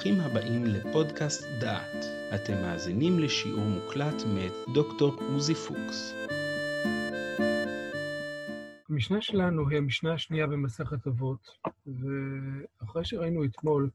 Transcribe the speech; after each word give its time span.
ברוכים 0.00 0.20
הבאים 0.20 0.64
לפודקאסט 0.64 1.44
דעת. 1.60 2.04
אתם 2.34 2.52
מאזינים 2.62 3.18
לשיעור 3.18 3.64
מוקלט 3.64 4.22
מאת 4.26 4.52
דוקטור 4.74 5.14
עוזי 5.32 5.54
פוקס. 5.54 6.14
המשנה 8.90 9.22
שלנו 9.22 9.68
היא 9.68 9.78
המשנה 9.78 10.14
השנייה 10.14 10.46
במסכת 10.46 11.06
אבות, 11.06 11.48
ואחרי 11.86 13.04
שראינו 13.04 13.44
אתמול 13.44 13.90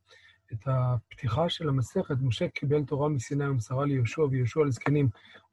את 0.53 0.59
הפתיחה 0.65 1.49
של 1.49 1.69
המסכת, 1.69 2.15
משה 2.21 2.47
קיבל 2.47 2.83
תורה 2.83 3.09
מסיני 3.09 3.47
ומסרה 3.47 3.85
ליהושע 3.85 4.21
ויהושע 4.21 4.59
לזקנים 4.63 5.09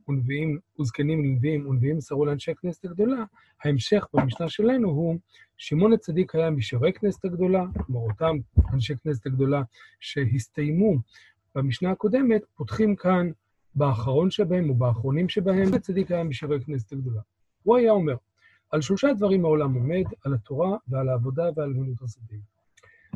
ונביאים 0.09 0.59
וזקנים 0.81 1.25
לנביאים 1.25 1.67
ונביאים 1.67 1.97
מסרו 1.97 2.25
לאנשי 2.25 2.51
הכנסת 2.51 2.85
הגדולה, 2.85 3.25
ההמשך 3.65 4.07
במשנה 4.15 4.49
שלנו 4.49 4.89
הוא 4.89 5.19
שמעון 5.57 5.93
הצדיק 5.93 6.35
היה 6.35 6.51
משרי 6.51 6.93
כנסת 6.93 7.25
הגדולה, 7.25 7.65
כלומר 7.87 8.01
אותם 8.01 8.37
אנשי 8.73 8.97
כנסת 8.97 9.27
הגדולה 9.27 9.63
שהסתיימו 10.01 10.97
במשנה 11.55 11.91
הקודמת, 11.91 12.43
פותחים 12.55 12.97
כאן 12.97 13.31
באחרון 13.75 14.31
שבהם 14.31 14.71
או 14.71 14.75
באחרונים 14.75 15.29
שבהם, 15.29 15.75
הצדיק 15.75 16.11
היה 16.11 16.25
משרי 16.25 16.65
כנסת 16.65 16.93
הגדולה. 16.93 17.21
הוא 17.63 17.77
היה 17.77 17.93
אומר, 17.93 18.17
על 18.71 18.81
שלושה 18.81 19.13
דברים 19.17 19.45
העולם 19.45 19.75
עומד, 19.75 20.05
על 20.25 20.35
התורה 20.35 20.77
ועל 20.89 21.09
העבודה 21.09 21.45
ועל 21.57 21.73
גמילות 21.73 22.03
השדה. 22.03 22.37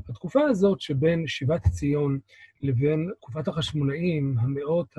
בתקופה 0.08 0.40
הזאת 0.42 0.80
שבין 0.80 1.26
שיבת 1.26 1.66
ציון 1.68 2.18
לבין 2.62 3.10
תקופת 3.20 3.48
החשמונאים, 3.48 4.34
המאות 4.38 4.94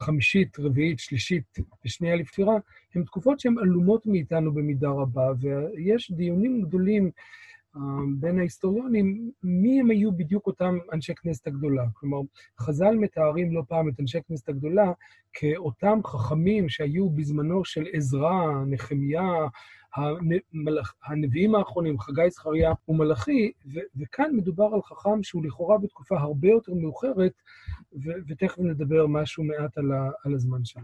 החמישית, 0.00 0.58
רביעית, 0.58 0.98
שלישית 0.98 1.58
ושנייה 1.84 2.16
לפטירה, 2.16 2.54
הן 2.94 3.04
תקופות 3.04 3.40
שהן 3.40 3.58
עלומות 3.58 4.06
מאיתנו 4.06 4.54
במידה 4.54 4.88
רבה, 4.88 5.32
ויש 5.40 6.10
דיונים 6.10 6.62
גדולים 6.62 7.10
uh, 7.76 7.78
בין 8.20 8.38
ההיסטוריונים, 8.38 9.30
מי 9.42 9.80
הם 9.80 9.90
היו 9.90 10.12
בדיוק 10.12 10.46
אותם 10.46 10.78
אנשי 10.92 11.14
כנסת 11.14 11.46
הגדולה. 11.46 11.84
כלומר, 11.92 12.18
חז"ל 12.60 12.96
מתארים 12.96 13.54
לא 13.54 13.62
פעם 13.68 13.88
את 13.88 14.00
אנשי 14.00 14.18
כנסת 14.28 14.48
הגדולה 14.48 14.92
כאותם 15.32 16.00
חכמים 16.04 16.68
שהיו 16.68 17.10
בזמנו 17.10 17.64
של 17.64 17.84
עזרא, 17.92 18.64
נחמיה, 18.66 19.32
הנביאים 21.04 21.54
האחרונים, 21.54 21.98
חגי, 21.98 22.30
זכריה 22.30 22.72
ומלאכי, 22.88 23.52
וכאן 23.96 24.30
מדובר 24.32 24.68
על 24.74 24.82
חכם 24.82 25.22
שהוא 25.22 25.44
לכאורה 25.44 25.78
בתקופה 25.78 26.18
הרבה 26.18 26.48
יותר 26.48 26.74
מאוחרת, 26.74 27.32
ותכף 28.28 28.58
נדבר 28.58 29.06
משהו 29.06 29.44
מעט 29.44 29.78
על, 29.78 29.92
על 30.24 30.34
הזמן 30.34 30.64
שלו. 30.64 30.82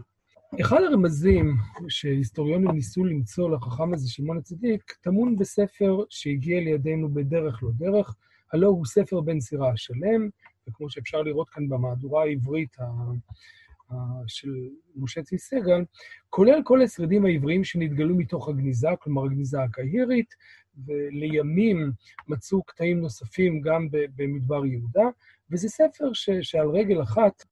אחד 0.61 0.81
הרמזים 0.89 1.55
שהיסטוריונים 1.89 2.71
ניסו 2.71 3.05
למצוא 3.05 3.49
לחכם 3.49 3.93
הזה, 3.93 4.09
שמעון 4.09 4.37
הצדיק, 4.37 4.91
טמון 5.01 5.37
בספר 5.37 6.03
שהגיע 6.09 6.59
לידינו 6.59 7.13
בדרך 7.13 7.63
לא 7.63 7.69
דרך, 7.73 8.15
הלא 8.53 8.67
הוא 8.67 8.85
ספר 8.85 9.21
בן 9.21 9.39
סירה 9.39 9.71
השלם, 9.71 10.29
וכמו 10.67 10.89
שאפשר 10.89 11.21
לראות 11.21 11.49
כאן 11.49 11.69
במהדורה 11.69 12.23
העברית 12.23 12.77
של 14.27 14.49
משה 14.95 15.23
צבי 15.23 15.37
סגל, 15.37 15.83
כולל 16.29 16.61
כל 16.63 16.81
השרידים 16.81 17.25
העבריים 17.25 17.63
שנתגלו 17.63 18.15
מתוך 18.15 18.49
הגניזה, 18.49 18.87
כלומר 18.99 19.25
הגניזה 19.25 19.63
הקהירית, 19.63 20.33
ולימים 20.85 21.91
מצאו 22.27 22.63
קטעים 22.63 22.99
נוספים 22.99 23.61
גם 23.61 23.87
במדבר 23.91 24.65
יהודה, 24.65 25.05
וזה 25.51 25.69
ספר 25.69 26.13
ש, 26.13 26.29
שעל 26.41 26.69
רגל 26.69 27.01
אחת 27.01 27.43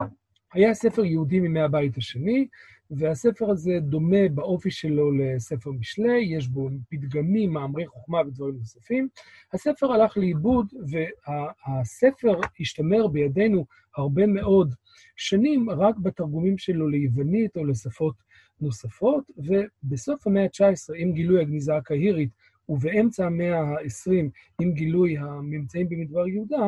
היה 0.53 0.73
ספר 0.73 1.05
יהודי 1.05 1.39
מימי 1.39 1.61
הבית 1.61 1.97
השני, 1.97 2.47
והספר 2.91 3.49
הזה 3.49 3.79
דומה 3.81 4.29
באופי 4.33 4.71
שלו 4.71 5.11
לספר 5.11 5.71
משלי, 5.71 6.19
יש 6.19 6.47
בו 6.47 6.69
פתגמים, 6.89 7.53
מאמרי 7.53 7.87
חוכמה 7.87 8.19
ודברים 8.27 8.55
נוספים. 8.55 9.07
הספר 9.53 9.91
הלך 9.91 10.17
לאיבוד, 10.17 10.73
והספר 10.87 12.39
השתמר 12.59 13.07
בידינו 13.07 13.65
הרבה 13.97 14.27
מאוד 14.27 14.73
שנים 15.15 15.69
רק 15.69 15.97
בתרגומים 15.97 16.57
שלו 16.57 16.89
ליוונית 16.89 17.57
או 17.57 17.65
לשפות 17.65 18.15
נוספות, 18.61 19.23
ובסוף 19.37 20.27
המאה 20.27 20.43
ה-19, 20.43 20.95
עם 20.97 21.11
גילוי 21.11 21.41
הגניזה 21.41 21.75
הקהירית, 21.75 22.29
ובאמצע 22.69 23.25
המאה 23.25 23.59
ה-20, 23.59 24.29
עם 24.61 24.71
גילוי 24.71 25.17
הממצאים 25.17 25.89
במדבר 25.89 26.27
יהודה, 26.27 26.67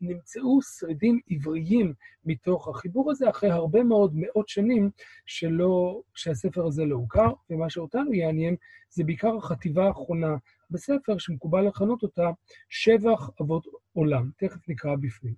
נמצאו 0.00 0.62
שרידים 0.62 1.20
עבריים 1.30 1.94
מתוך 2.24 2.68
החיבור 2.68 3.10
הזה, 3.10 3.30
אחרי 3.30 3.50
הרבה 3.50 3.84
מאוד 3.84 4.12
מאות 4.14 4.48
שנים 4.48 4.90
שלא, 5.26 6.02
שהספר 6.14 6.66
הזה 6.66 6.84
לא 6.84 6.96
הוכר, 6.96 7.32
ומה 7.50 7.70
שאותנו 7.70 8.12
יעניין 8.12 8.56
זה 8.90 9.04
בעיקר 9.04 9.36
החטיבה 9.36 9.86
האחרונה 9.86 10.36
בספר, 10.70 11.18
שמקובל 11.18 11.68
לכנות 11.68 12.02
אותה 12.02 12.30
שבח 12.68 13.30
אבות 13.40 13.66
עולם. 13.92 14.30
תכף 14.36 14.68
נקרא 14.68 14.96
בפנים. 15.00 15.34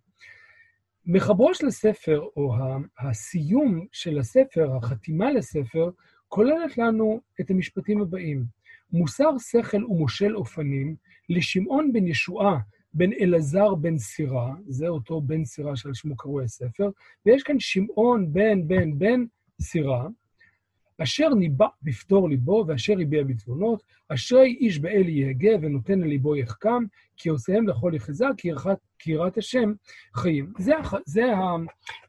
מחברו 1.06 1.54
של 1.54 1.66
הספר, 1.66 2.20
או 2.36 2.54
הסיום 2.98 3.86
של 3.92 4.19
הספר, 4.19 4.76
החתימה 4.76 5.32
לספר, 5.32 5.91
כוללת 6.28 6.78
לנו 6.78 7.20
את 7.41 7.50
המשפטים 7.50 8.02
הבאים: 8.02 8.44
מוסר 8.92 9.38
שכל 9.38 9.84
ומושל 9.84 10.36
אופנים 10.36 10.96
לשמעון 11.28 11.92
בן 11.92 12.06
ישועה, 12.06 12.58
בן 12.96 13.12
אלעזר 13.20 13.74
בן 13.74 13.98
סירה, 13.98 14.54
זה 14.68 14.88
אותו 14.88 15.20
בן 15.20 15.44
סירה 15.44 15.76
שעל 15.76 15.94
שמו 15.94 16.16
קרוי 16.16 16.44
הספר, 16.44 16.90
ויש 17.26 17.42
כאן 17.42 17.60
שמעון 17.60 18.32
בן 18.32 18.68
בן 18.68 18.98
בן 18.98 19.24
סירה, 19.60 20.06
אשר 21.02 21.28
ניבא 21.34 21.66
בפתור 21.82 22.28
ליבו 22.28 22.64
ואשר 22.68 22.94
הביע 23.00 23.24
בתבונות, 23.24 23.82
אשרי 24.08 24.56
איש 24.60 24.78
באל 24.78 25.08
יהגה 25.08 25.50
ונותן 25.60 25.98
לליבו 25.98 26.36
יחכם, 26.36 26.84
כי 27.16 27.28
עושיהם 27.28 27.68
לכל 27.68 27.92
יחזה, 27.94 28.26
כי 28.36 29.10
יראת 29.10 29.38
השם 29.38 29.72
חיים. 30.14 30.52
זה, 30.58 30.72
זה 31.06 31.34
ה... 31.34 31.56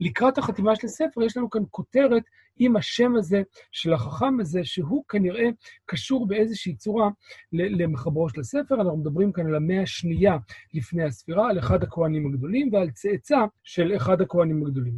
לקראת 0.02 0.38
החתימה 0.38 0.76
של 0.76 0.88
הספר, 0.88 1.24
יש 1.24 1.38
לנו 1.38 1.50
כאן 1.50 1.62
כותרת 1.72 2.24
עם 2.60 2.76
השם 2.76 3.16
הזה 3.16 3.42
של 3.72 3.94
החכם 3.94 4.40
הזה, 4.40 4.64
שהוא 4.64 5.04
כנראה 5.10 5.50
קשור 5.86 6.28
באיזושהי 6.28 6.76
צורה 6.76 7.10
למחברו 7.54 8.30
של 8.30 8.40
הספר. 8.40 8.76
אנחנו 8.76 8.98
מדברים 8.98 9.32
כאן 9.32 9.48
על 9.48 9.56
המאה 9.56 9.82
השנייה 9.82 10.38
לפני 10.74 11.04
הספירה, 11.04 11.50
על 11.50 11.60
אחד 11.60 11.84
הכהנים 11.84 12.28
הגדולים 12.28 12.70
ועל 12.74 12.92
צאצא 12.92 13.46
של 13.64 13.96
אחד 13.96 14.22
הכהנים 14.22 14.66
הגדולים. 14.66 14.94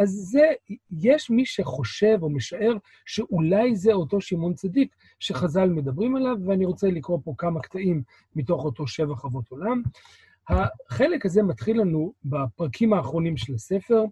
אז 0.00 0.08
זה, 0.10 0.52
יש 0.90 1.30
מי 1.30 1.46
שחושב 1.46 2.18
או 2.22 2.30
משער 2.30 2.72
שאולי 3.06 3.76
זה 3.76 3.92
אותו 3.92 4.20
שמעון 4.20 4.54
צדיק 4.54 4.96
שחז"ל 5.18 5.68
מדברים 5.68 6.16
עליו, 6.16 6.36
ואני 6.46 6.64
רוצה 6.64 6.86
לקרוא 6.86 7.18
פה 7.24 7.34
כמה 7.38 7.60
קטעים 7.60 8.02
מתוך 8.36 8.64
אותו 8.64 8.86
שבע 8.86 9.14
חוות 9.14 9.50
עולם. 9.50 9.82
החלק 10.48 11.26
הזה 11.26 11.42
מתחיל 11.42 11.80
לנו 11.80 12.12
בפרקים 12.24 12.92
האחרונים 12.92 13.36
של 13.36 13.54
הספר, 13.54 14.04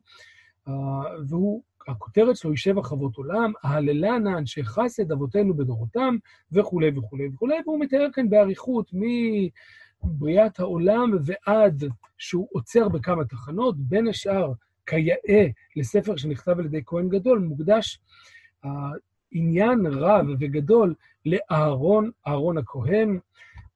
והוא 1.28 1.62
הכותרת 1.88 2.36
שלו 2.36 2.50
היא 2.50 2.58
שבע 2.58 2.82
חוות 2.82 3.16
עולם, 3.16 3.52
ההללה 3.62 4.18
נא 4.18 4.38
אנשי 4.38 4.64
חסד 4.64 5.12
אבותינו 5.12 5.54
בדורותם, 5.54 6.16
וכולי 6.52 6.90
וכולי 6.98 7.28
וכולי, 7.32 7.54
והוא 7.64 7.80
מתאר 7.80 8.08
כאן 8.12 8.30
באריכות 8.30 8.90
מבריאת 10.04 10.60
העולם 10.60 11.10
ועד 11.24 11.84
שהוא 12.18 12.48
עוצר 12.52 12.88
בכמה 12.88 13.24
תחנות, 13.24 13.76
בין 13.78 14.08
השאר 14.08 14.52
כיאה 14.86 15.46
לספר 15.76 16.16
שנכתב 16.16 16.58
על 16.58 16.64
ידי 16.64 16.82
כהן 16.86 17.08
גדול, 17.08 17.38
מוקדש 17.38 18.00
עניין 19.32 19.86
רב 19.86 20.26
וגדול 20.38 20.94
לאהרון, 21.26 22.10
אהרון 22.26 22.58
הכהן, 22.58 23.18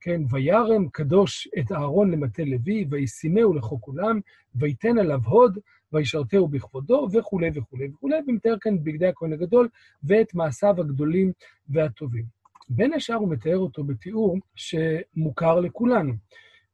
כן, 0.01 0.23
וירם 0.31 0.89
קדוש 0.89 1.49
את 1.59 1.73
אהרון 1.73 2.11
למטה 2.11 2.43
לוי, 2.45 2.87
וישימהו 2.91 3.55
לחוק 3.55 3.87
עולם, 3.87 4.21
ויתן 4.55 4.99
עליו 4.99 5.21
הוד, 5.25 5.59
וישרתהו 5.93 6.49
בכבודו, 6.49 7.09
וכולי 7.13 7.51
וכולי 7.55 7.89
וכולי, 7.89 8.17
ומתאר 8.29 8.57
כאן 8.61 8.85
בגדי 8.85 9.07
הכהן 9.07 9.33
הגדול 9.33 9.69
ואת 10.03 10.35
מעשיו 10.35 10.81
הגדולים 10.81 11.33
והטובים. 11.69 12.25
בין 12.69 12.93
השאר 12.93 13.15
הוא 13.15 13.29
מתאר 13.29 13.59
אותו 13.59 13.85
בתיאור 13.85 14.39
שמוכר 14.55 15.61
לכולנו. 15.61 16.13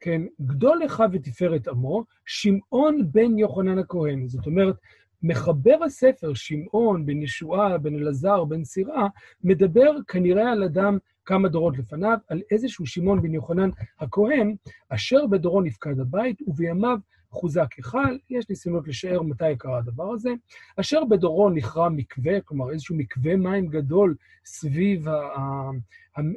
כן, 0.01 0.23
גדול 0.41 0.81
לך 0.85 1.03
ותפארת 1.13 1.69
עמו, 1.69 2.05
שמעון 2.27 3.13
בן 3.13 3.39
יוחנן 3.39 3.79
הכהן. 3.79 4.29
זאת 4.29 4.47
אומרת, 4.47 4.77
מחבר 5.23 5.79
הספר, 5.85 6.35
שמעון 6.35 7.07
בן 7.07 7.23
ישועה, 7.23 7.79
בן 7.79 7.95
אלעזר, 7.95 8.45
בן 8.45 8.65
סירה, 8.65 9.09
מדבר 9.45 9.93
כנראה 10.09 10.53
על 10.53 10.65
אדם 10.65 10.99
כמה 11.25 11.49
דורות 11.49 11.79
לפניו, 11.79 12.19
על 12.29 12.41
איזשהו 12.51 12.87
שמעון 12.87 13.23
בן 13.23 13.35
יוחנן 13.35 13.71
הכהן, 14.01 14.55
אשר 14.89 15.27
בדורו 15.27 15.61
נפקד 15.61 16.01
הבית, 16.01 16.43
ובימיו 16.47 16.99
חוזק 17.31 17.73
היכל, 17.77 18.17
יש 18.31 18.49
ניסיונות 18.49 18.89
לשער 18.89 19.23
מתי 19.23 19.57
קרה 19.59 19.79
הדבר 19.79 20.13
הזה, 20.13 20.31
אשר 20.77 21.05
בדורו 21.05 21.51
נכרע 21.51 21.89
מקווה, 21.89 22.41
כלומר 22.41 22.71
איזשהו 22.71 22.97
מקווה 22.97 23.37
מים 23.37 23.67
גדול 23.67 24.15
סביב 24.45 25.07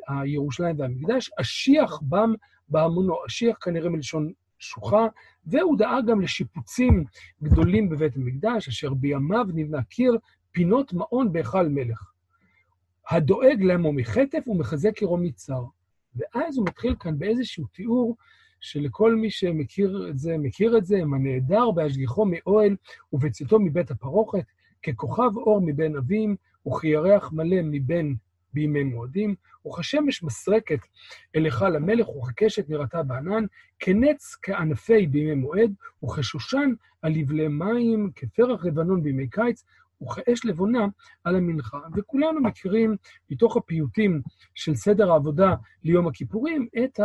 הירושלים 0.08 0.80
והמקדש, 0.80 1.32
אשיח 1.42 2.00
בם 2.02 2.34
בהמונו, 2.70 3.16
אשיח 3.28 3.58
כנראה 3.62 3.90
מלשון 3.90 4.32
שוחה, 4.60 5.08
והוא 5.46 5.78
דאג 5.78 6.06
גם 6.08 6.22
לשיפוצים 6.22 7.04
גדולים 7.44 7.90
בבית 7.90 8.16
המקדש, 8.16 8.68
אשר 8.68 8.94
בימיו 8.94 9.46
נבנה 9.54 9.84
קיר 9.84 10.18
פינות 10.52 10.94
מעון 10.94 11.32
בהיכל 11.32 11.68
מלך. 11.68 12.12
הדואג 13.10 13.64
למו 13.64 13.94
מחטף 13.94 14.48
ומחזק 14.48 14.98
עירו 14.98 15.18
מצר. 15.18 15.64
ואז 16.16 16.58
הוא 16.58 16.66
מתחיל 16.70 16.96
כאן 17.00 17.20
באיזשהו 17.20 17.66
תיאור 17.66 18.16
שלכל 18.64 19.16
מי 19.16 19.30
שמכיר 19.30 20.08
את 20.10 20.20
זה, 20.20 20.38
מכיר 20.38 20.78
את 20.78 20.86
זה, 20.86 20.98
הם 20.98 21.14
הנעדר 21.14 21.72
בהשגיחו 21.72 22.26
מאוהל 22.26 22.76
ובצאתו 23.14 23.60
מבית 23.60 23.92
הפרוכת, 23.92 24.46
ככוכב 24.84 25.38
אור 25.38 25.62
מבין 25.66 25.96
אבים, 25.98 26.36
וכירח 26.68 27.32
מלא 27.34 27.58
מבין 27.64 28.16
בימי 28.54 28.84
מועדים, 28.84 29.36
וכשמש 29.68 30.24
מסרקת 30.24 30.80
אל 31.36 31.46
היכל 31.46 31.76
המלך, 31.76 32.10
וכקשת 32.10 32.70
נראתה 32.70 33.04
בענן, 33.04 33.46
כנץ 33.80 34.36
כענפי 34.42 35.08
בימי 35.08 35.36
מועד, 35.36 35.74
וכשושן 36.04 36.74
על 37.02 37.16
יבלי 37.16 37.48
מים, 37.48 38.12
כפרח 38.16 38.66
לבנון 38.66 39.04
בימי 39.04 39.28
קיץ, 39.28 39.64
וכאש 40.04 40.46
לבונה 40.46 40.86
על 41.24 41.36
המנחה. 41.36 41.80
וכולנו 41.96 42.42
מכירים 42.42 42.96
מתוך 43.30 43.58
הפיוטים 43.58 44.22
של 44.56 44.76
סדר 44.76 45.12
העבודה 45.12 45.56
ליום 45.84 46.08
הכיפורים 46.08 46.68
את 46.84 47.00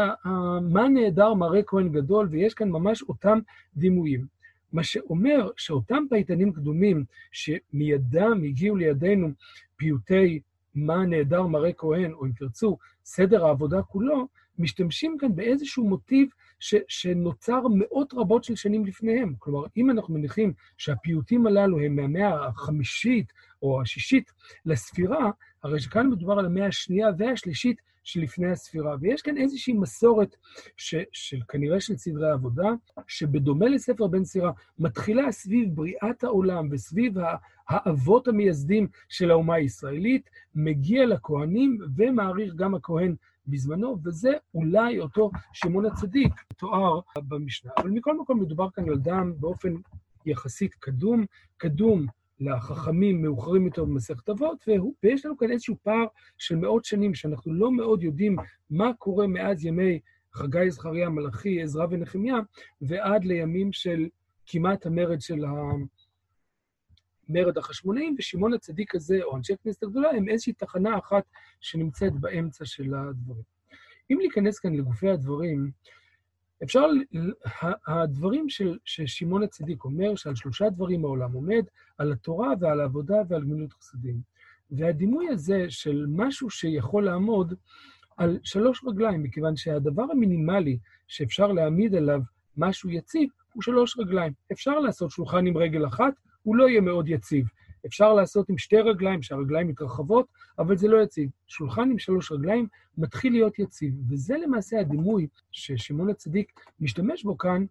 מה 0.70 0.88
נהדר 0.88 1.34
מראה 1.34 1.62
כהן 1.66 1.88
גדול, 1.88 2.28
ויש 2.30 2.54
כאן 2.54 2.68
ממש 2.68 3.02
אותם 3.02 3.38
דימויים. 3.76 4.26
מה 4.72 4.82
שאומר 4.82 5.50
שאותם 5.56 6.04
פייטנים 6.08 6.52
קדומים 6.52 7.04
שמידם 7.32 8.40
הגיעו 8.44 8.76
לידינו 8.76 9.28
פיוטי 9.76 10.40
מה 10.86 11.06
נהדר 11.06 11.46
מראה 11.46 11.72
כהן, 11.72 12.12
או 12.12 12.26
אם 12.26 12.30
תרצו, 12.36 12.78
סדר 13.04 13.46
העבודה 13.46 13.82
כולו, 13.82 14.28
משתמשים 14.58 15.16
כאן 15.20 15.36
באיזשהו 15.36 15.88
מוטיב 15.88 16.28
ש, 16.60 16.74
שנוצר 16.88 17.60
מאות 17.74 18.14
רבות 18.14 18.44
של 18.44 18.56
שנים 18.56 18.86
לפניהם. 18.86 19.34
כלומר, 19.38 19.66
אם 19.76 19.90
אנחנו 19.90 20.14
מניחים 20.14 20.52
שהפיוטים 20.76 21.46
הללו 21.46 21.80
הם 21.80 21.96
מהמאה 21.96 22.46
החמישית 22.46 23.32
או 23.62 23.82
השישית 23.82 24.32
לספירה, 24.66 25.30
הרי 25.62 25.80
שכאן 25.80 26.06
מדובר 26.06 26.38
על 26.38 26.46
המאה 26.46 26.66
השנייה 26.66 27.08
והשלישית 27.18 27.80
שלפני 28.08 28.50
הספירה. 28.50 28.96
ויש 29.00 29.22
כאן 29.22 29.36
איזושהי 29.36 29.74
מסורת 29.74 30.36
ש, 30.76 30.94
של 31.12 31.40
כנראה 31.48 31.80
של 31.80 31.96
סדרי 31.96 32.30
עבודה, 32.30 32.68
שבדומה 33.06 33.68
לספר 33.68 34.06
בן 34.06 34.24
סירה, 34.24 34.52
מתחילה 34.78 35.32
סביב 35.32 35.74
בריאת 35.74 36.24
העולם 36.24 36.68
וסביב 36.70 37.14
האבות 37.68 38.28
המייסדים 38.28 38.88
של 39.08 39.30
האומה 39.30 39.54
הישראלית, 39.54 40.30
מגיע 40.54 41.06
לכהנים 41.06 41.78
ומעריך 41.96 42.54
גם 42.54 42.74
הכהן 42.74 43.14
בזמנו, 43.46 43.98
וזה 44.04 44.32
אולי 44.54 45.00
אותו 45.00 45.30
שמעון 45.52 45.86
הצדיק 45.86 46.32
תואר 46.56 47.00
במשנה. 47.18 47.72
אבל 47.78 47.90
מכל 47.90 48.18
מקום 48.18 48.40
מדובר 48.40 48.70
כאן 48.70 48.84
על 48.88 48.94
אדם 48.94 49.32
באופן 49.40 49.74
יחסית 50.26 50.74
קדום, 50.74 51.24
קדום 51.56 52.06
לחכמים 52.40 53.22
מאוחרים 53.22 53.66
יותר 53.66 53.84
במסכת 53.84 54.28
אבות, 54.28 54.64
ויש 55.02 55.26
לנו 55.26 55.36
כאן 55.36 55.50
איזשהו 55.50 55.76
פער 55.82 56.04
של 56.38 56.56
מאות 56.56 56.84
שנים, 56.84 57.14
שאנחנו 57.14 57.54
לא 57.54 57.72
מאוד 57.72 58.02
יודעים 58.02 58.36
מה 58.70 58.92
קורה 58.98 59.26
מאז 59.26 59.64
ימי 59.64 60.00
חגי, 60.32 60.70
זכריה, 60.70 61.08
מלאכי, 61.08 61.62
עזרא 61.62 61.86
ונחמיה, 61.90 62.36
ועד 62.80 63.24
לימים 63.24 63.72
של 63.72 64.08
כמעט 64.46 64.86
המרד 64.86 65.20
של 65.20 65.44
המרד 67.28 67.58
החשמונאים, 67.58 68.14
ושמעון 68.18 68.54
הצדיק 68.54 68.94
הזה, 68.94 69.22
או 69.22 69.36
אנשי 69.36 69.52
הכנסת 69.52 69.82
הגדולה, 69.82 70.10
הם 70.10 70.28
איזושהי 70.28 70.52
תחנה 70.52 70.98
אחת 70.98 71.24
שנמצאת 71.60 72.12
באמצע 72.12 72.64
של 72.64 72.94
הדברים. 72.94 73.58
אם 74.10 74.18
ניכנס 74.22 74.58
כאן 74.58 74.74
לגופי 74.74 75.10
הדברים, 75.10 75.70
אפשר, 76.62 76.86
הדברים 77.86 78.46
ששמעון 78.84 79.42
הצדיק 79.42 79.84
אומר, 79.84 80.16
שעל 80.16 80.34
שלושה 80.34 80.70
דברים 80.70 81.04
העולם 81.04 81.32
עומד, 81.32 81.64
על 81.98 82.12
התורה 82.12 82.52
ועל 82.60 82.80
העבודה 82.80 83.16
ועל 83.28 83.42
גמילות 83.42 83.72
חסדים. 83.72 84.20
והדימוי 84.70 85.28
הזה 85.28 85.66
של 85.68 86.06
משהו 86.08 86.50
שיכול 86.50 87.04
לעמוד 87.04 87.54
על 88.16 88.38
שלוש 88.42 88.84
רגליים, 88.86 89.22
מכיוון 89.22 89.56
שהדבר 89.56 90.04
המינימלי 90.10 90.78
שאפשר 91.08 91.52
להעמיד 91.52 91.94
עליו 91.94 92.20
משהו 92.56 92.90
יציב, 92.90 93.28
הוא 93.52 93.62
שלוש 93.62 93.98
רגליים. 93.98 94.32
אפשר 94.52 94.78
לעשות 94.78 95.10
שולחן 95.10 95.46
עם 95.46 95.56
רגל 95.56 95.86
אחת, 95.86 96.14
הוא 96.42 96.56
לא 96.56 96.68
יהיה 96.68 96.80
מאוד 96.80 97.08
יציב. 97.08 97.46
אפשר 97.86 98.14
לעשות 98.14 98.48
עם 98.48 98.58
שתי 98.58 98.76
רגליים, 98.76 99.22
שהרגליים 99.22 99.68
מתרחבות, 99.68 100.26
אבל 100.58 100.76
זה 100.76 100.88
לא 100.88 101.02
יציב. 101.02 101.30
שולחן 101.46 101.90
עם 101.90 101.98
שלוש 101.98 102.32
רגליים 102.32 102.66
מתחיל 102.98 103.32
להיות 103.32 103.58
יציב, 103.58 103.94
וזה 104.08 104.36
למעשה 104.44 104.80
הדימוי 104.80 105.26
ששמעון 105.50 106.10
הצדיק 106.10 106.52
משתמש 106.80 107.24
בו 107.24 107.38
כאן, 107.38 107.64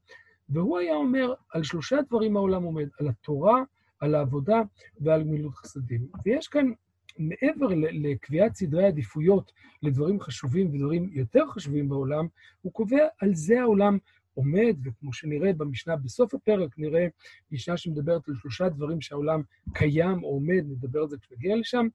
והוא 0.49 0.77
היה 0.77 0.95
אומר, 0.95 1.33
על 1.53 1.63
שלושה 1.63 1.97
דברים 2.09 2.37
העולם 2.37 2.63
עומד, 2.63 2.87
על 2.99 3.07
התורה, 3.07 3.63
על 3.99 4.15
העבודה 4.15 4.61
ועל 5.01 5.23
גמילות 5.23 5.55
חסדים. 5.55 6.07
ויש 6.25 6.47
כאן, 6.47 6.71
מעבר 7.19 7.67
לקביעת 7.91 8.55
סדרי 8.55 8.85
עדיפויות 8.85 9.51
לדברים 9.83 10.19
חשובים 10.19 10.67
ודברים 10.73 11.09
יותר 11.13 11.47
חשובים 11.47 11.89
בעולם, 11.89 12.27
הוא 12.61 12.73
קובע 12.73 13.07
על 13.21 13.33
זה 13.33 13.61
העולם 13.61 13.97
עומד, 14.37 14.75
וכמו 14.83 15.13
שנראה 15.13 15.53
במשנה 15.53 15.95
בסוף 15.95 16.33
הפרק, 16.33 16.77
נראה 16.77 17.07
משנה 17.51 17.77
שמדברת 17.77 18.27
על 18.27 18.35
שלושה 18.35 18.69
דברים 18.69 19.01
שהעולם 19.01 19.41
קיים 19.73 20.23
או 20.23 20.29
עומד, 20.29 20.63
נדבר 20.67 21.01
על 21.01 21.09
זה 21.09 21.17
כשנגיע 21.17 21.55
לשם, 21.55 21.87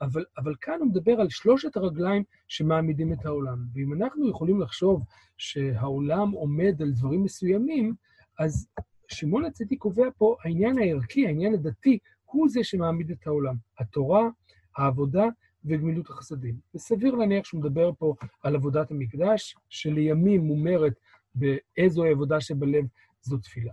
אבל, 0.00 0.24
אבל 0.38 0.54
כאן 0.60 0.78
הוא 0.80 0.88
מדבר 0.88 1.20
על 1.20 1.30
שלושת 1.30 1.76
הרגליים 1.76 2.22
שמעמידים 2.48 3.12
את 3.12 3.26
העולם. 3.26 3.58
ואם 3.74 3.92
אנחנו 3.92 4.30
יכולים 4.30 4.60
לחשוב 4.60 5.04
שהעולם 5.38 6.30
עומד 6.30 6.82
על 6.82 6.90
דברים 6.92 7.24
מסוימים, 7.24 7.94
אז 8.38 8.68
שמעון 9.08 9.44
הצדיק 9.44 9.78
קובע 9.78 10.08
פה, 10.18 10.36
העניין 10.44 10.78
הערכי, 10.78 11.26
העניין 11.26 11.54
הדתי, 11.54 11.98
הוא 12.24 12.48
זה 12.48 12.64
שמעמיד 12.64 13.10
את 13.10 13.26
העולם. 13.26 13.54
התורה, 13.78 14.28
העבודה 14.76 15.24
וגמילות 15.64 16.10
החסדים. 16.10 16.54
וסביר 16.74 17.14
להניח 17.14 17.44
שהוא 17.44 17.60
מדבר 17.60 17.90
פה 17.98 18.14
על 18.42 18.54
עבודת 18.54 18.90
המקדש, 18.90 19.56
שלימים 19.68 20.40
מומרת 20.40 20.92
באיזו 21.34 22.04
עבודה 22.04 22.40
שבלב 22.40 22.84
זו 23.22 23.38
תפילה. 23.38 23.72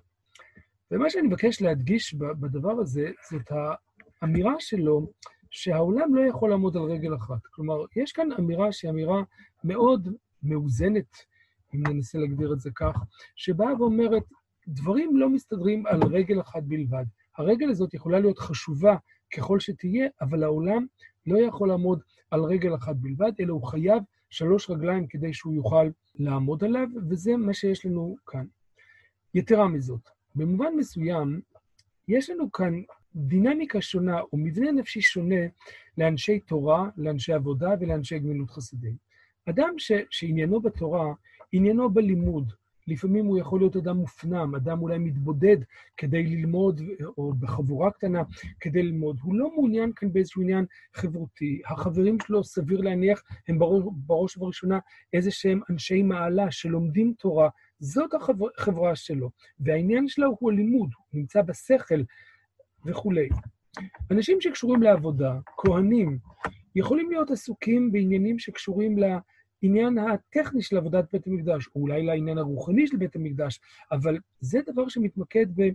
ומה 0.92 1.10
שאני 1.10 1.28
מבקש 1.28 1.62
להדגיש 1.62 2.14
בדבר 2.14 2.72
הזה, 2.72 3.12
זאת 3.30 3.52
האמירה 4.22 4.54
שלו 4.60 5.12
שהעולם 5.50 6.16
לא 6.16 6.22
יכול 6.22 6.50
לעמוד 6.50 6.78
על 6.78 6.84
רגל 6.84 7.16
אחת. 7.16 7.46
כלומר, 7.52 7.86
יש 7.96 8.12
כאן 8.12 8.30
אמירה 8.40 8.72
שהיא 8.72 8.92
אמירה 8.92 9.24
מאוד 9.64 10.10
מאוזנת, 10.44 11.16
אם 11.76 11.88
ננסה 11.88 12.18
להגדיר 12.18 12.54
את 12.54 12.60
זה 12.60 12.70
כך, 12.76 13.04
שבאה 13.36 13.82
ואומרת, 13.82 14.24
דברים 14.68 15.18
לא 15.18 15.30
מסתדרים 15.30 15.86
על 15.86 16.04
רגל 16.04 16.42
אחת 16.42 16.64
בלבד. 16.64 17.06
הרגל 17.38 17.70
הזאת 17.70 17.94
יכולה 17.94 18.20
להיות 18.20 18.40
חשובה 18.40 18.96
ככל 19.38 19.60
שתהיה, 19.60 20.08
אבל 20.22 20.44
העולם 20.44 20.86
לא 21.28 21.38
יכול 21.38 21.68
לעמוד 21.68 22.02
על 22.32 22.42
רגל 22.44 22.76
אחת 22.76 22.96
בלבד, 22.96 23.32
אלא 23.40 23.54
הוא 23.54 23.68
חייב 23.68 24.04
שלוש 24.30 24.70
רגליים 24.70 25.08
כדי 25.08 25.34
שהוא 25.34 25.54
יוכל 25.54 25.90
לעמוד 26.16 26.64
עליו, 26.64 26.88
וזה 27.10 27.38
מה 27.38 27.54
שיש 27.54 27.86
לנו 27.86 28.16
כאן. 28.28 28.46
יתרה 29.34 29.68
מזאת, 29.68 30.10
במובן 30.36 30.74
מסוים, 30.78 31.42
יש 32.08 32.30
לנו 32.30 32.52
כאן 32.52 32.82
דינמיקה 33.16 33.82
שונה 33.82 34.20
או 34.20 34.38
מבנה 34.38 34.72
נפשי 34.72 35.02
שונה 35.02 35.46
לאנשי 35.98 36.40
תורה, 36.40 36.90
לאנשי 36.98 37.34
עבודה 37.34 37.70
ולאנשי 37.80 38.20
גמילות 38.20 38.50
חסדים. 38.50 38.96
אדם 39.50 39.74
ש, 39.78 39.92
שעניינו 40.10 40.62
בתורה, 40.62 41.14
עניינו 41.52 41.90
בלימוד, 41.90 42.54
לפעמים 42.88 43.26
הוא 43.26 43.38
יכול 43.38 43.60
להיות 43.60 43.76
אדם 43.76 43.98
מופנם, 43.98 44.56
אדם 44.56 44.82
אולי 44.82 44.98
מתבודד 44.98 45.58
כדי 45.98 46.24
ללמוד, 46.24 46.82
או 47.18 47.34
בחבורה 47.34 47.92
קטנה 47.92 48.24
כדי 48.60 48.84
ללמוד. 48.84 49.18
הוא 49.22 49.36
לא 49.36 49.52
מעוניין 49.56 49.92
כאן 49.96 50.14
באיזשהו 50.14 50.42
עניין 50.42 50.66
חברותי. 50.94 51.62
החברים 51.66 52.18
שלו, 52.28 52.44
סביר 52.44 52.82
להניח, 52.82 53.24
הם 53.48 53.60
בראש, 53.60 53.84
בראש 53.92 54.38
ובראשונה 54.38 54.80
איזה 55.14 55.32
שהם 55.32 55.62
אנשי 55.70 56.04
מעלה 56.04 56.52
שלומדים 56.52 57.14
תורה. 57.18 57.50
זאת 57.80 58.12
החברה 58.58 58.96
שלו. 58.96 59.30
והעניין 59.60 60.08
שלו 60.08 60.36
הוא 60.40 60.52
הלימוד, 60.52 60.90
הוא 60.98 61.20
נמצא 61.20 61.42
בשכל 61.42 62.02
וכולי. 62.86 63.30
אנשים 64.12 64.42
שקשורים 64.42 64.84
לעבודה, 64.84 65.40
כהנים, 65.58 66.18
יכולים 66.76 67.10
להיות 67.12 67.32
עסוקים 67.32 67.92
בעניינים 67.92 68.40
שקשורים 68.40 68.98
ל... 68.98 69.02
לה... 69.02 69.20
העניין 69.64 69.98
הטכני 69.98 70.62
של 70.62 70.78
עבודת 70.78 71.06
בית 71.14 71.28
המקדש, 71.28 71.68
או 71.76 71.82
אולי 71.82 72.06
לעניין 72.06 72.38
הרוחני 72.38 72.88
של 72.88 72.98
בית 72.98 73.16
המקדש, 73.16 73.60
אבל 73.92 74.18
זה 74.40 74.60
דבר 74.68 74.88
שמתמקד 74.88 75.46
ב, 75.56 75.70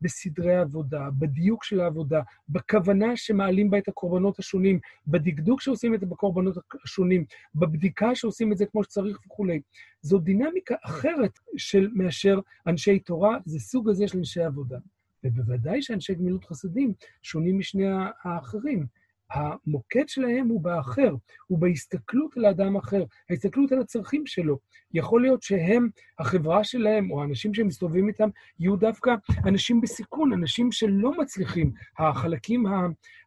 בסדרי 0.00 0.54
העבודה, 0.54 1.08
בדיוק 1.18 1.64
של 1.64 1.80
העבודה, 1.80 2.20
בכוונה 2.48 3.16
שמעלים 3.16 3.70
בה 3.70 3.78
את 3.78 3.88
הקורבנות 3.88 4.38
השונים, 4.38 4.80
בדקדוק 5.06 5.60
שעושים 5.60 5.94
את 5.94 6.00
זה 6.00 6.06
בקורבנות 6.06 6.56
השונים, 6.84 7.24
בבדיקה 7.54 8.14
שעושים 8.14 8.52
את 8.52 8.58
זה 8.58 8.66
כמו 8.66 8.84
שצריך 8.84 9.18
וכולי. 9.26 9.60
זו 10.02 10.18
דינמיקה 10.18 10.74
אחרת 10.84 11.38
של 11.56 11.88
מאשר 11.94 12.40
אנשי 12.66 12.98
תורה, 12.98 13.38
זה 13.44 13.58
סוג 13.58 13.88
הזה 13.88 14.08
של 14.08 14.18
אנשי 14.18 14.42
עבודה. 14.42 14.78
ובוודאי 15.24 15.82
שאנשי 15.82 16.14
גמילות 16.14 16.44
חסדים 16.44 16.92
שונים 17.22 17.58
משני 17.58 17.86
האחרים. 18.24 18.86
המוקד 19.30 20.08
שלהם 20.08 20.48
הוא 20.48 20.60
באחר, 20.60 21.14
הוא 21.46 21.58
בהסתכלות 21.58 22.36
על 22.36 22.44
האדם 22.44 22.76
האחר, 22.76 23.04
ההסתכלות 23.30 23.72
על 23.72 23.80
הצרכים 23.80 24.26
שלו. 24.26 24.58
יכול 24.94 25.22
להיות 25.22 25.42
שהם, 25.42 25.88
החברה 26.18 26.64
שלהם, 26.64 27.10
או 27.10 27.22
האנשים 27.22 27.54
שהם 27.54 27.66
מסתובבים 27.66 28.08
איתם, 28.08 28.28
יהיו 28.58 28.76
דווקא 28.76 29.14
אנשים 29.46 29.80
בסיכון, 29.80 30.32
אנשים 30.32 30.72
שלא 30.72 31.18
מצליחים, 31.18 31.72
החלקים 31.98 32.64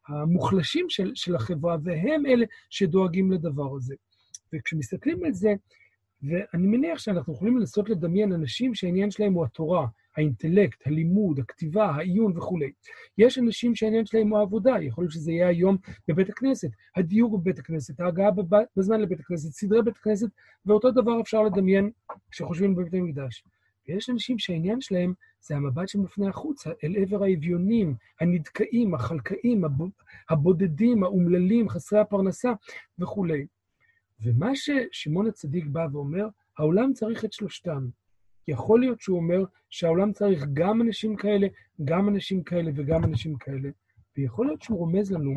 המוחלשים 0.08 0.86
של, 0.90 1.12
של 1.16 1.36
החברה, 1.36 1.78
והם 1.84 2.26
אלה 2.26 2.46
שדואגים 2.70 3.32
לדבר 3.32 3.76
הזה. 3.78 3.96
וכשמסתכלים 4.54 5.26
על 5.26 5.34
זה, 5.34 5.54
ואני 6.24 6.68
מניח 6.68 7.00
שאנחנו 7.00 7.34
יכולים 7.34 7.58
לנסות 7.58 7.89
לדמיין 7.89 8.34
אנשים 8.34 8.75
שהעניין 8.75 9.12
שלהם 9.12 9.34
הוא 9.34 9.46
התורה, 9.46 9.88
האינטלקט, 10.18 10.88
הלימוד, 10.88 11.39
הכתיבה, 11.39 11.86
העיון 11.86 12.38
וכולי. 12.38 12.72
יש 13.18 13.39
אנשים 13.39 13.75
שהעניין 13.75 14.06
שלהם 14.06 14.30
הוא 14.30 14.38
העבודה, 14.38 14.75
יכול 14.82 15.03
להיות 15.03 15.13
שזה 15.13 15.32
יהיה 15.32 15.48
היום 15.48 15.77
בבית 16.08 16.30
הכנסת, 16.30 16.70
הדיור 16.96 17.38
בבית 17.38 17.60
הכנסת, 17.60 18.00
ההגעה 18.00 18.30
בזמן 18.77 19.01
לבית 19.01 19.20
הכנסת, 19.20 19.51
סדרי 19.51 19.82
בית 19.82 19.98
הכנסת, 19.98 20.27
ואותו 20.65 20.92
דבר 20.92 21.22
אפשר 21.22 21.44
לדמיין 21.44 21.92
כשחושבים 22.32 22.75
בבית 22.75 22.94
המקדש. 22.94 23.44
ויש 23.88 24.10
אנשים 24.10 24.39
שהעניין 24.39 24.82
שלהם 24.82 25.13
זה 25.42 25.56
המבט 25.56 25.88
שמופנה 25.88 26.30
החוצה, 26.30 26.70
אל 26.84 26.96
עבר 26.98 27.24
האביונים, 27.24 27.96
הנדכאים, 28.22 28.94
החלקאים, 28.96 29.63
הבודדים, 30.30 31.03
האומללים, 31.03 31.70
חסרי 31.70 32.00
הפרנסה 32.00 32.53
וכולי. 33.00 33.46
ומה 34.24 34.51
ששמעון 34.56 35.27
הצדיק 35.27 35.65
בא 35.65 35.88
ואומר, 35.92 36.27
העולם 36.58 36.94
צריך 36.94 37.25
את 37.25 37.34
שלושתם. 37.34 37.88
יכול 38.48 38.80
להיות 38.80 39.01
שהוא 39.01 39.18
אומר 39.18 39.44
שהעולם 39.70 40.13
צריך 40.13 40.44
גם 40.53 40.82
אנשים 40.82 41.15
כאלה, 41.15 41.48
גם 41.84 42.10
אנשים 42.10 42.44
כאלה 42.44 42.72
וגם 42.75 43.03
אנשים 43.03 43.36
כאלה. 43.36 43.70
ויכול 44.18 44.46
להיות 44.46 44.62
שהוא 44.62 44.77
רומז 44.77 45.12
לנו, 45.12 45.34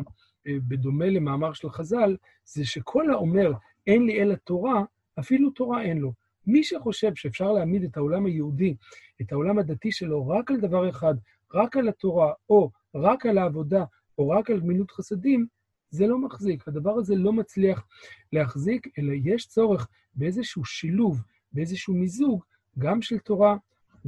אה, 0.47 0.53
בדומה 0.67 1.05
למאמר 1.05 1.53
של 1.53 1.69
חז"ל, 1.69 2.17
זה 2.45 2.65
שכל 2.65 3.09
האומר, 3.09 3.51
אין 3.87 4.05
לי 4.05 4.21
אלא 4.21 4.35
תורה, 4.35 4.83
אפילו 5.19 5.49
תורה 5.49 5.83
אין 5.83 5.97
לו. 5.97 6.13
מי 6.47 6.63
שחושב 6.63 7.15
שאפשר 7.15 7.51
להעמיד 7.51 7.83
את 7.83 7.97
העולם 7.97 8.25
היהודי, 8.25 8.75
את 9.21 9.31
העולם 9.31 9.59
הדתי 9.59 9.91
שלו, 9.91 10.27
רק 10.27 10.51
על 10.51 10.59
דבר 10.59 10.89
אחד, 10.89 11.13
רק 11.53 11.77
על 11.77 11.89
התורה, 11.89 12.33
או 12.49 12.71
רק 12.95 13.25
על 13.25 13.37
העבודה, 13.37 13.83
או 14.17 14.29
רק 14.29 14.49
על 14.49 14.59
גמילות 14.59 14.91
חסדים, 14.91 15.47
זה 15.89 16.07
לא 16.07 16.17
מחזיק. 16.19 16.67
הדבר 16.67 16.91
הזה 16.91 17.15
לא 17.15 17.33
מצליח 17.33 17.87
להחזיק, 18.33 18.87
אלא 18.99 19.13
יש 19.23 19.47
צורך 19.47 19.87
באיזשהו 20.15 20.65
שילוב, 20.65 21.21
באיזשהו 21.53 21.93
מיזוג, 21.93 22.43
גם 22.79 23.01
של 23.01 23.17
תורה, 23.17 23.55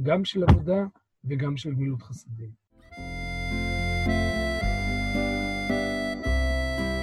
גם 0.02 0.24
של 0.24 0.44
עבודה 0.44 0.84
וגם 1.24 1.56
של 1.56 1.74
גמילות 1.74 2.02
חסדים. 2.02 2.50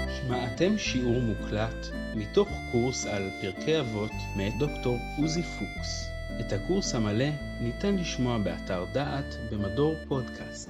שמעתם 0.09 0.77
שיעור 0.77 1.21
מוקלט 1.21 1.87
מתוך 2.15 2.49
קורס 2.71 3.05
על 3.05 3.29
פרקי 3.41 3.79
אבות 3.79 4.11
מאת 4.37 4.53
דוקטור 4.59 4.97
עוזי 5.17 5.43
פוקס. 5.43 6.17
את 6.39 6.53
הקורס 6.53 6.95
המלא 6.95 7.29
ניתן 7.61 7.95
לשמוע 7.95 8.37
באתר 8.37 8.85
דעת 8.93 9.35
במדור 9.51 9.95
פודקאסט. 10.07 10.69